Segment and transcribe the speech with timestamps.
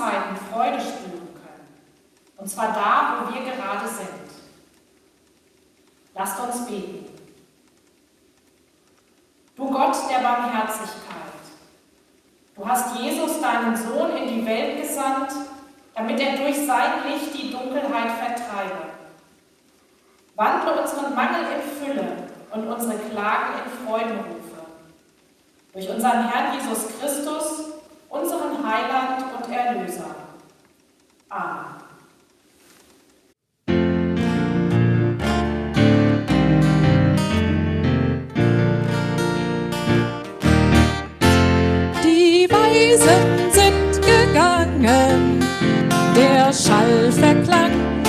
[0.00, 1.68] Zeiten Freude spüren können.
[2.38, 4.30] Und zwar da, wo wir gerade sind.
[6.14, 7.06] Lasst uns beten.
[9.56, 11.42] Du Gott der Barmherzigkeit,
[12.56, 15.32] du hast Jesus, deinen Sohn, in die Welt gesandt,
[15.94, 18.86] damit er durch sein Licht die Dunkelheit vertreibe.
[20.34, 22.16] Wandle unseren Mangel in Fülle
[22.52, 24.64] und unsere Klagen in Freudenrufe.
[25.74, 27.79] Durch unseren Herrn Jesus Christus,
[28.10, 30.14] unseren Heiland und Erlöser.
[31.28, 31.80] Amen.
[42.50, 45.40] Weisen sind gegangen,
[46.16, 47.99] der Schall verklang,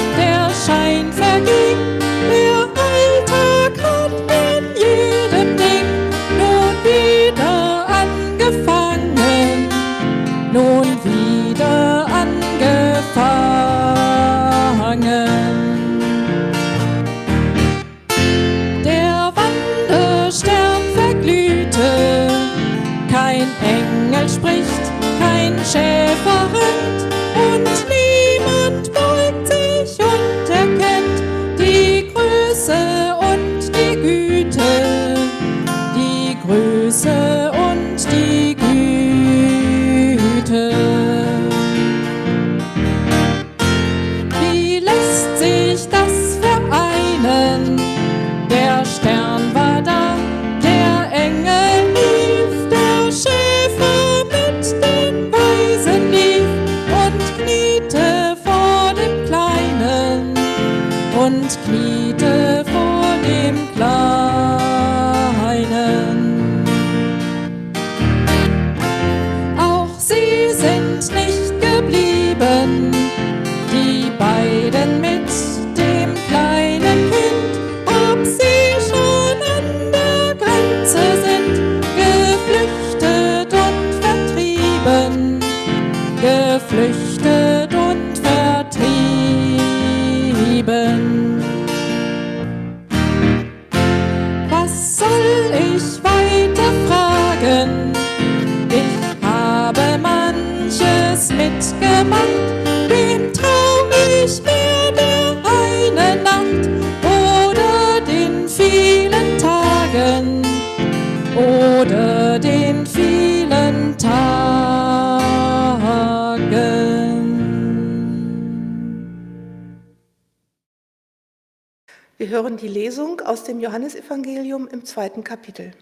[122.32, 125.74] hören die Lesung aus dem Johannesevangelium im zweiten Kapitel.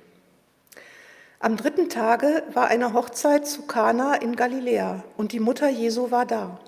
[1.39, 6.25] Am dritten Tage war eine Hochzeit zu Kana in Galiläa und die Mutter Jesu war
[6.25, 6.59] da.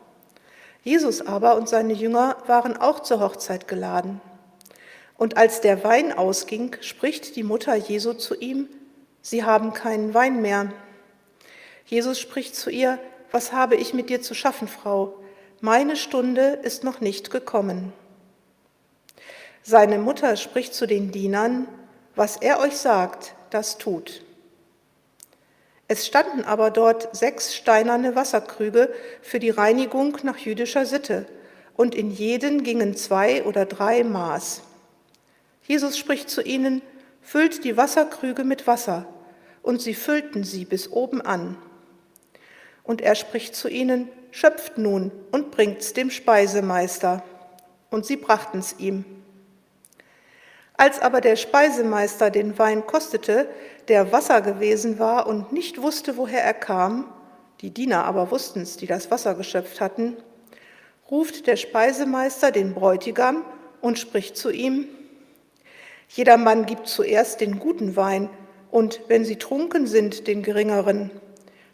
[0.83, 4.21] Jesus aber und seine Jünger waren auch zur Hochzeit geladen.
[5.17, 8.69] Und als der Wein ausging, spricht die Mutter Jesu zu ihm,
[9.21, 10.71] Sie haben keinen Wein mehr.
[11.85, 12.97] Jesus spricht zu ihr,
[13.31, 15.15] Was habe ich mit dir zu schaffen, Frau?
[15.59, 17.93] Meine Stunde ist noch nicht gekommen.
[19.63, 21.67] Seine Mutter spricht zu den Dienern,
[22.15, 24.21] Was er euch sagt, das tut.
[25.87, 31.25] Es standen aber dort sechs steinerne Wasserkrüge für die Reinigung nach jüdischer Sitte,
[31.75, 34.61] und in jeden gingen zwei oder drei Maß.
[35.67, 36.81] Jesus spricht zu ihnen,
[37.21, 39.05] füllt die Wasserkrüge mit Wasser,
[39.63, 41.57] und sie füllten sie bis oben an.
[42.83, 47.23] Und er spricht zu ihnen, schöpft nun und bringt's dem Speisemeister.
[47.89, 49.20] Und sie brachten's ihm.
[50.77, 53.49] Als aber der Speisemeister den Wein kostete,
[53.87, 57.11] der Wasser gewesen war und nicht wusste, woher er kam,
[57.61, 60.17] die Diener aber wussten's, die das Wasser geschöpft hatten,
[61.09, 63.45] ruft der Speisemeister den Bräutigam
[63.81, 64.87] und spricht zu ihm,
[66.13, 68.29] jeder Mann gibt zuerst den guten Wein
[68.69, 71.09] und wenn sie trunken sind, den geringeren.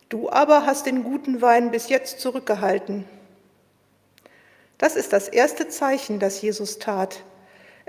[0.09, 3.05] Du aber hast den guten Wein bis jetzt zurückgehalten.
[4.77, 7.23] Das ist das erste Zeichen, das Jesus tat.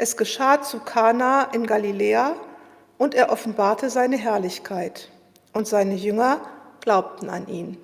[0.00, 2.36] Es geschah zu Kana in Galiläa
[2.98, 5.10] und er offenbarte seine Herrlichkeit.
[5.52, 6.40] Und seine Jünger
[6.80, 7.78] glaubten an ihn.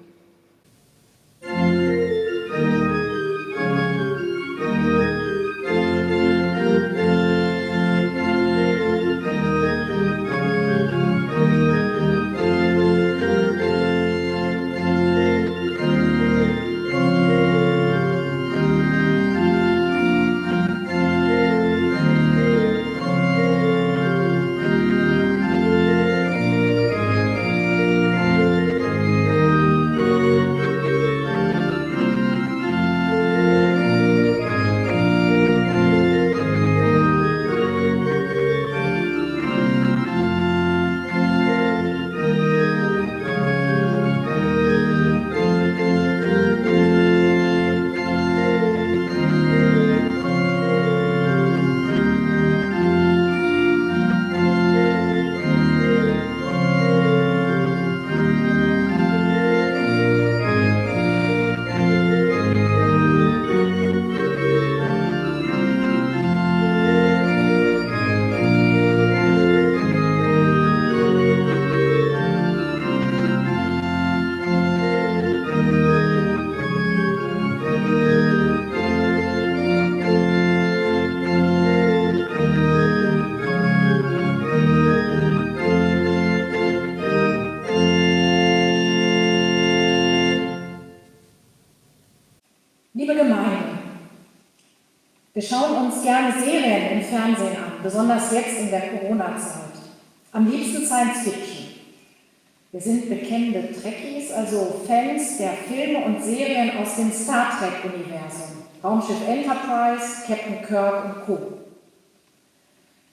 [102.74, 108.64] Wir sind bekennende Trekkies, also Fans der Filme und Serien aus dem Star Trek-Universum.
[108.82, 111.38] Raumschiff Enterprise, Captain Kirk und Co.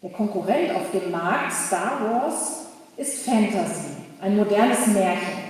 [0.01, 5.43] Der Konkurrent auf dem Markt, Star Wars, ist Fantasy, ein modernes Märchen.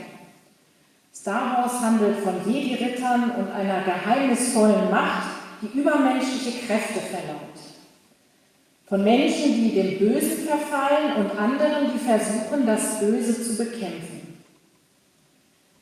[1.15, 5.29] Star Wars handelt von Jedi-Rittern und einer geheimnisvollen Macht,
[5.61, 7.70] die übermenschliche Kräfte verlangt.
[8.91, 14.43] Von Menschen, die dem Bösen verfallen und anderen, die versuchen, das Böse zu bekämpfen.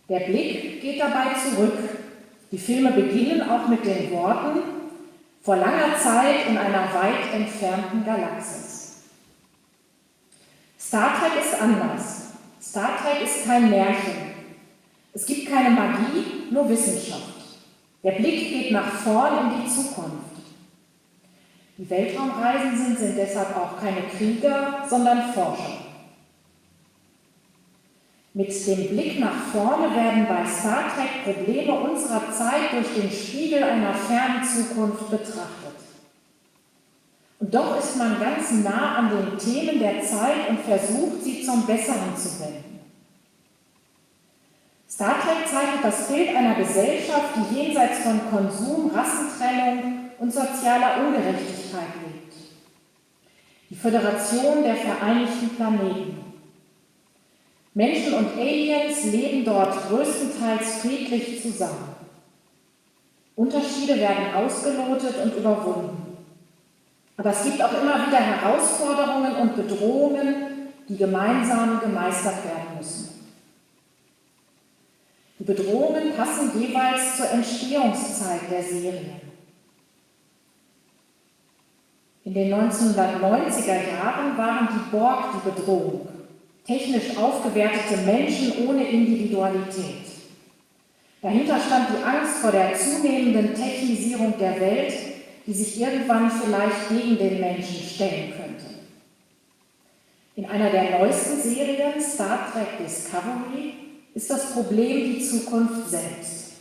[0.08, 1.74] Der Blick geht dabei zurück.
[2.52, 4.60] Die Filme beginnen auch mit den Worten
[5.42, 8.98] vor langer Zeit in einer weit entfernten Galaxis.
[10.80, 12.28] Star Trek ist anders.
[12.62, 14.36] Star Trek ist kein Märchen.
[15.14, 17.24] Es gibt keine Magie, nur Wissenschaft.
[18.04, 20.39] Der Blick geht nach vorn in die Zukunft.
[21.80, 25.78] Die Weltraumreisenden sind deshalb auch keine Krieger, sondern Forscher.
[28.34, 33.64] Mit dem Blick nach vorne werden bei Star Trek Probleme unserer Zeit durch den Spiegel
[33.64, 35.78] einer fernen Zukunft betrachtet.
[37.40, 41.66] Und doch ist man ganz nah an den Themen der Zeit und versucht, sie zum
[41.66, 42.82] Besseren zu wenden.
[44.90, 51.88] Star Trek zeichnet das Bild einer Gesellschaft, die jenseits von Konsum, Rassentrennung und sozialer Ungerechtigkeit
[52.06, 52.34] lebt.
[53.70, 56.18] Die Föderation der Vereinigten Planeten.
[57.74, 61.96] Menschen und Aliens leben dort größtenteils friedlich zusammen.
[63.36, 66.18] Unterschiede werden ausgelotet und überwunden.
[67.16, 70.36] Aber es gibt auch immer wieder Herausforderungen und Bedrohungen,
[70.90, 73.10] die gemeinsam gemeistert werden müssen.
[75.38, 79.29] Die Bedrohungen passen jeweils zur Entstehungszeit der Serie.
[82.30, 86.08] In den 1990er Jahren waren die Borg die Bedrohung,
[86.64, 90.06] technisch aufgewertete Menschen ohne Individualität.
[91.24, 94.94] Dahinter stand die Angst vor der zunehmenden Technisierung der Welt,
[95.48, 98.76] die sich irgendwann vielleicht gegen den Menschen stellen könnte.
[100.36, 103.74] In einer der neuesten Serien, Star Trek Discovery,
[104.14, 106.52] ist das Problem die Zukunft selbst.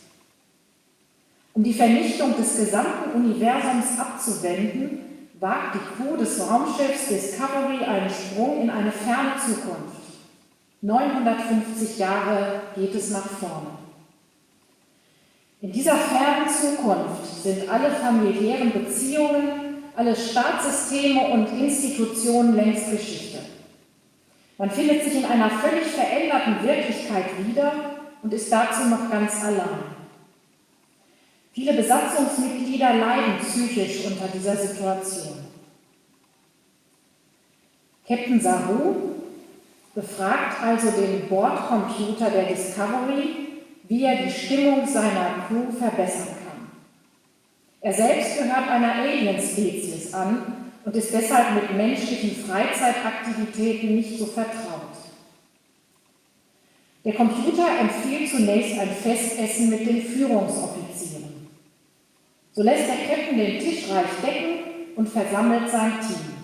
[1.53, 5.08] Um die Vernichtung des gesamten Universums abzuwenden,
[5.41, 9.99] wagt die Crew des Raumschiffs Discovery einen Sprung in eine ferne Zukunft.
[10.81, 13.71] 950 Jahre geht es nach vorne.
[15.61, 23.39] In dieser fernen Zukunft sind alle familiären Beziehungen, alle Staatssysteme und Institutionen längst Geschichte.
[24.57, 27.73] Man findet sich in einer völlig veränderten Wirklichkeit wieder
[28.23, 29.98] und ist dazu noch ganz allein.
[31.59, 35.39] Viele Besatzungsmitglieder leiden psychisch unter dieser Situation.
[38.07, 38.95] Captain Saru
[39.93, 43.49] befragt also den Bordcomputer der Discovery,
[43.89, 46.69] wie er die Stimmung seiner Crew verbessern kann.
[47.81, 54.95] Er selbst gehört einer Alien-Spezies an und ist deshalb mit menschlichen Freizeitaktivitäten nicht so vertraut.
[57.05, 60.88] Der Computer empfiehlt zunächst ein Festessen mit den Führungsoffizieren.
[62.59, 66.35] So lässt der Captain den Tisch reich decken und versammelt sein Team.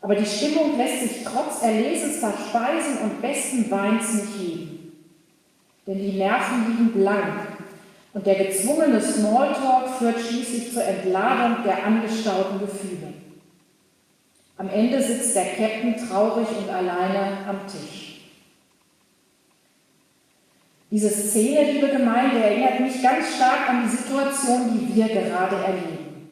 [0.00, 4.92] Aber die Stimmung lässt sich trotz erlesenster Speisen und besten Weins nicht heben.
[5.88, 7.48] Denn die Nerven liegen blank
[8.14, 13.12] und der gezwungene Smalltalk führt schließlich zur Entladung der angestauten Gefühle.
[14.56, 18.09] Am Ende sitzt der Captain traurig und alleine am Tisch.
[20.90, 26.28] Diese Szene, liebe Gemeinde, erinnert mich ganz stark an die Situation, die wir gerade erleben.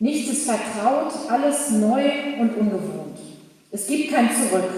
[0.00, 2.02] Nichts ist vertraut, alles neu
[2.40, 3.18] und ungewohnt.
[3.70, 4.70] Es gibt kein Zurück.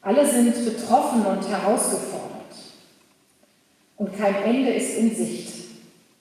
[0.00, 2.28] Alle sind betroffen und herausgefordert
[3.96, 5.52] und kein Ende ist in Sicht.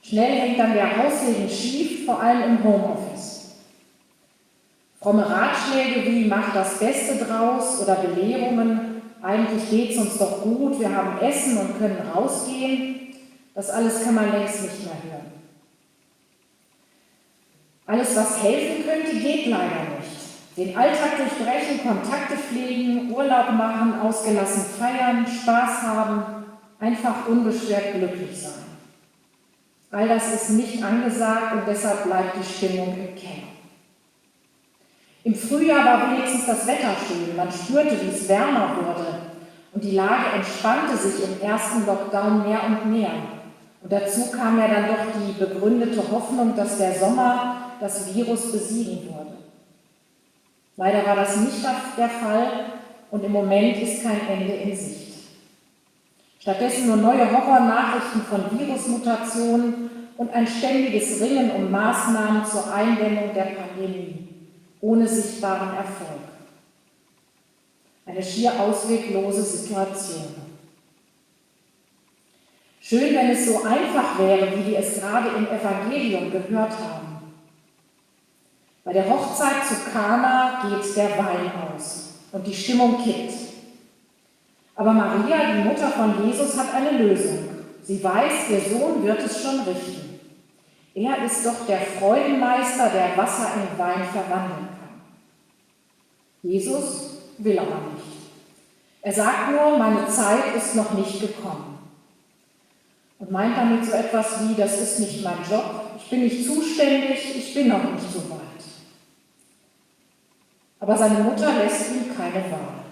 [0.01, 3.55] Schnell hängt dann der Haussegen schief, vor allem im Homeoffice.
[4.99, 10.79] Fromme Ratschläge wie mach das Beste draus oder Belehrungen, eigentlich geht es uns doch gut,
[10.79, 13.15] wir haben Essen und können rausgehen,
[13.53, 15.31] das alles kann man längst nicht mehr hören.
[17.87, 20.57] Alles, was helfen könnte, geht leider nicht.
[20.57, 26.45] Den Alltag durchbrechen, Kontakte pflegen, Urlaub machen, ausgelassen feiern, Spaß haben,
[26.79, 28.65] einfach unbeschwert glücklich sein.
[29.91, 33.56] All das ist nicht angesagt und deshalb bleibt die Stimmung im Keller.
[35.27, 39.07] Im Frühjahr war wenigstens das Wetter schön, man spürte, wie es wärmer wurde
[39.73, 43.11] und die Lage entspannte sich im ersten Lockdown mehr und mehr.
[43.81, 49.03] Und dazu kam ja dann doch die begründete Hoffnung, dass der Sommer das Virus besiegen
[49.03, 49.33] würde.
[50.77, 51.61] Leider war das nicht
[51.97, 52.47] der Fall
[53.11, 55.13] und im Moment ist kein Ende in Sicht.
[56.39, 63.47] Stattdessen nur neue Horrornachrichten von Virusmutationen und ein ständiges Ringen um Maßnahmen zur Eindämmung der
[63.57, 64.27] Pandemie
[64.81, 66.21] ohne sichtbaren Erfolg.
[68.05, 70.35] Eine schier ausweglose Situation.
[72.79, 77.33] Schön, wenn es so einfach wäre, wie wir es gerade im Evangelium gehört haben.
[78.85, 83.33] Bei der Hochzeit zu Kana geht der Wein aus und die Stimmung kippt.
[84.75, 87.49] Aber Maria, die Mutter von Jesus, hat eine Lösung.
[87.83, 90.16] Sie weiß, ihr Sohn wird es schon richten.
[90.97, 95.01] Er ist doch der Freudenmeister, der Wasser in Wein verwandeln kann.
[96.41, 98.17] Jesus will aber nicht.
[99.03, 101.77] Er sagt nur, meine Zeit ist noch nicht gekommen
[103.19, 107.35] und meint damit so etwas wie, das ist nicht mein Job, ich bin nicht zuständig,
[107.35, 108.39] ich bin noch nicht so weit.
[110.79, 112.85] Aber seine Mutter lässt ihm keine Wahl.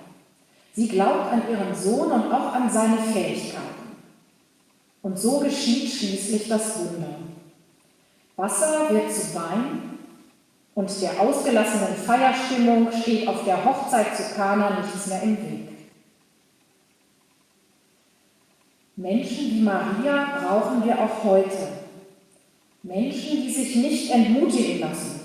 [0.75, 3.95] Sie glaubt an ihren Sohn und auch an seine Fähigkeiten.
[5.01, 7.34] Und so geschieht schließlich das Wunder.
[8.37, 9.99] Wasser wird zu Wein
[10.73, 15.69] und der ausgelassenen Feierstimmung steht auf der Hochzeit zu Kana nichts mehr im Weg.
[18.97, 21.67] Menschen wie Maria brauchen wir auch heute.
[22.83, 25.21] Menschen, die sich nicht entmutigen lassen,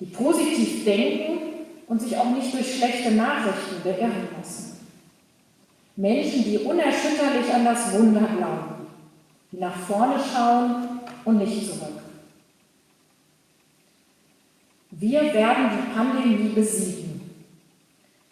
[0.00, 1.38] die positiv denken
[1.86, 4.80] und sich auch nicht durch schlechte Nachrichten beirren lassen.
[5.96, 8.86] Menschen, die unerschütterlich an das Wunder glauben,
[9.52, 12.11] die nach vorne schauen und nicht zurück.
[15.02, 17.20] Wir werden die Pandemie besiegen.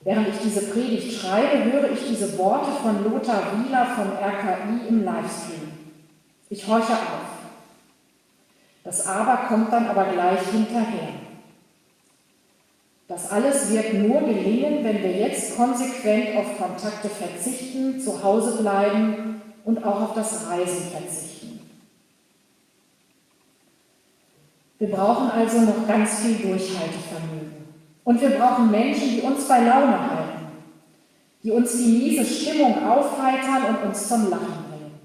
[0.02, 5.04] Während ich diese Predigt schreibe, höre ich diese Worte von Lothar Wieler vom RKI im
[5.04, 5.72] Livestream.
[6.48, 7.26] Ich horche auf.
[8.84, 11.08] Das Aber kommt dann aber gleich hinterher.
[13.08, 19.42] Das alles wird nur gelingen, wenn wir jetzt konsequent auf Kontakte verzichten, zu Hause bleiben
[19.64, 21.39] und auch auf das Reisen verzichten.
[24.80, 27.66] Wir brauchen also noch ganz viel Durchhaltevermögen.
[28.02, 30.46] Und wir brauchen Menschen, die uns bei Laune halten,
[31.42, 34.98] die uns die miese Stimmung aufheitern und uns zum Lachen bringen,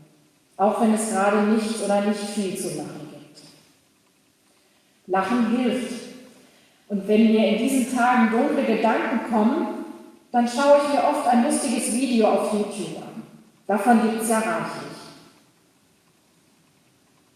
[0.55, 3.41] auch wenn es gerade nicht oder nicht viel zu lachen gibt.
[5.07, 5.93] Lachen hilft.
[6.87, 9.67] Und wenn mir in diesen Tagen dunkle Gedanken kommen,
[10.31, 13.23] dann schaue ich mir oft ein lustiges Video auf YouTube an.
[13.67, 14.94] Davon gibt es ja reichlich.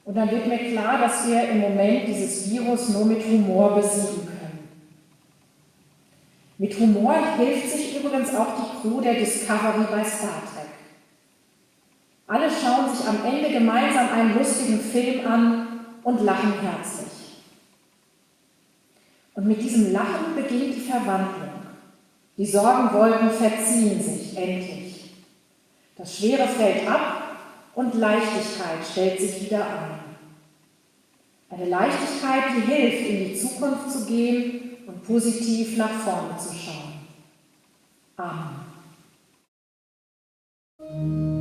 [0.09, 4.25] Und dann wird mir klar, dass wir im Moment dieses Virus nur mit Humor besiegen
[4.25, 4.69] können.
[6.57, 10.71] Mit Humor hilft sich übrigens auch die Crew der Discovery bei Star Trek.
[12.25, 15.67] Alle schauen sich am Ende gemeinsam einen lustigen Film an
[16.01, 17.43] und lachen herzlich.
[19.35, 21.51] Und mit diesem Lachen beginnt die Verwandlung.
[22.35, 25.13] Die Sorgenwolken verziehen sich endlich.
[25.95, 27.18] Das Schwere fällt ab
[27.79, 29.99] und Leichtigkeit stellt sich wieder ein.
[31.49, 36.93] Eine Leichtigkeit, die hilft, in die Zukunft zu gehen und positiv nach vorne zu schauen.
[40.77, 41.38] Amen.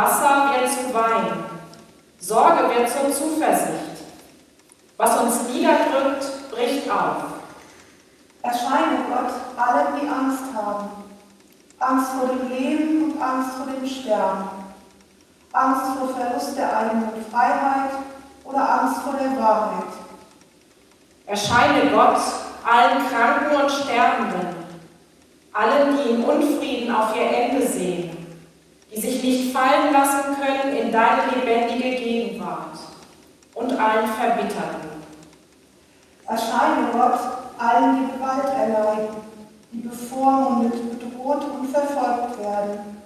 [0.00, 1.44] Wasser wird zu Wein,
[2.18, 4.00] Sorge wird zur Zuversicht.
[4.96, 7.24] Was uns niederdrückt, bricht auf.
[8.40, 10.88] Erscheine Gott allen, die Angst haben.
[11.78, 14.48] Angst vor dem Leben und Angst vor dem Sterben.
[15.52, 17.90] Angst vor Verlust der eigenen Freiheit
[18.44, 19.92] oder Angst vor der Wahrheit.
[21.26, 22.20] Erscheine Gott
[22.64, 24.64] allen Kranken und Sterbenden,
[25.52, 28.09] allen, die in Unfrieden auf ihr Ende sehen,
[28.90, 32.78] die sich nicht fallen lassen können in deine lebendige Gegenwart
[33.54, 34.90] und allen Verbitterten.
[36.26, 37.20] Erscheine Gott
[37.58, 39.16] allen, die Gewalt erleiden,
[39.72, 43.00] die bevormundet, bedroht und verfolgt werden.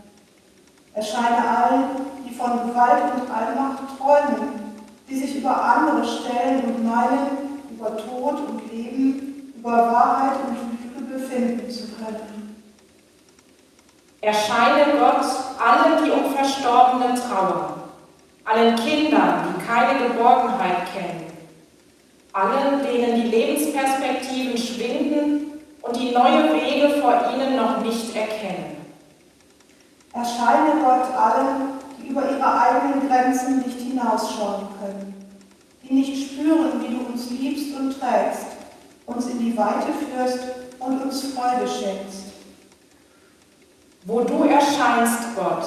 [0.94, 1.84] Erscheine allen,
[2.24, 4.74] die von Gewalt und Allmacht träumen,
[5.08, 11.18] die sich über andere stellen und meinen, über Tod und Leben, über Wahrheit und Lüge
[11.18, 12.33] befinden zu können.
[14.24, 15.26] Erscheine Gott
[15.60, 17.74] allen, die um Verstorbene trauern,
[18.46, 21.26] allen Kindern, die keine Geborgenheit kennen,
[22.32, 28.78] allen, denen die Lebensperspektiven schwinden und die neue Wege vor ihnen noch nicht erkennen.
[30.14, 35.30] Erscheine Gott allen, die über ihre eigenen Grenzen nicht hinausschauen können,
[35.82, 38.46] die nicht spüren, wie du uns liebst und trägst,
[39.04, 40.44] uns in die Weite führst
[40.78, 42.33] und uns Freude schenkst.
[44.06, 45.64] Wo du erscheinst, Gott,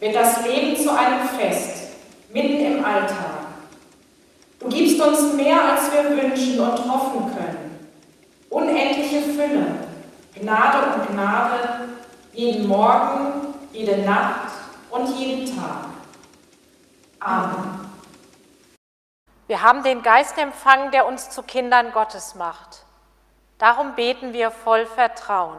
[0.00, 1.92] wird das Leben zu einem Fest,
[2.32, 3.44] mitten im Alltag.
[4.58, 7.90] Du gibst uns mehr, als wir wünschen und hoffen können.
[8.48, 9.66] Unendliche Fülle,
[10.34, 11.88] Gnade und Gnade,
[12.32, 14.52] jeden Morgen, jede Nacht
[14.90, 15.88] und jeden Tag.
[17.20, 17.90] Amen.
[19.46, 22.86] Wir haben den Geist empfangen, der uns zu Kindern Gottes macht.
[23.58, 25.58] Darum beten wir voll Vertrauen.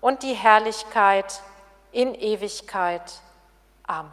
[0.00, 1.40] und die Herrlichkeit
[1.92, 3.20] in Ewigkeit.
[3.86, 4.12] Amen.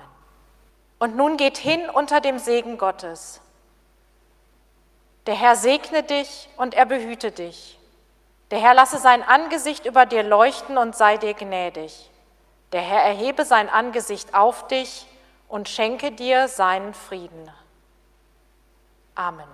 [0.99, 3.41] Und nun geht hin unter dem Segen Gottes.
[5.27, 7.77] Der Herr segne dich und er behüte dich.
[8.49, 12.09] Der Herr lasse sein Angesicht über dir leuchten und sei dir gnädig.
[12.71, 15.05] Der Herr erhebe sein Angesicht auf dich
[15.47, 17.51] und schenke dir seinen Frieden.
[19.15, 19.47] Amen.